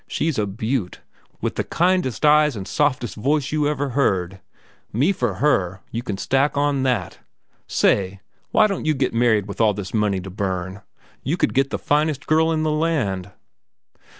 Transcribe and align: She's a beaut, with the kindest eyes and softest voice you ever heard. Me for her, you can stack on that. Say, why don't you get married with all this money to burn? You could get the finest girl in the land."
She's 0.07 0.39
a 0.39 0.47
beaut, 0.47 1.01
with 1.41 1.57
the 1.57 1.63
kindest 1.63 2.25
eyes 2.25 2.55
and 2.55 2.67
softest 2.67 3.13
voice 3.13 3.51
you 3.51 3.67
ever 3.67 3.89
heard. 3.89 4.39
Me 4.91 5.11
for 5.11 5.35
her, 5.35 5.81
you 5.91 6.01
can 6.01 6.17
stack 6.17 6.57
on 6.57 6.81
that. 6.81 7.19
Say, 7.67 8.19
why 8.49 8.65
don't 8.65 8.85
you 8.87 8.95
get 8.95 9.13
married 9.13 9.45
with 9.47 9.61
all 9.61 9.75
this 9.75 9.93
money 9.93 10.19
to 10.19 10.31
burn? 10.31 10.81
You 11.21 11.37
could 11.37 11.53
get 11.53 11.69
the 11.69 11.77
finest 11.77 12.25
girl 12.25 12.51
in 12.51 12.63
the 12.63 12.71
land." 12.71 13.29